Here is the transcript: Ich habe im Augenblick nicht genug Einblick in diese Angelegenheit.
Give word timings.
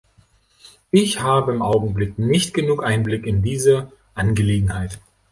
Ich 0.89 1.19
habe 1.19 1.51
im 1.53 1.61
Augenblick 1.61 2.17
nicht 2.17 2.55
genug 2.55 2.83
Einblick 2.83 3.23
in 3.27 3.43
diese 3.43 3.91
Angelegenheit. 4.15 4.99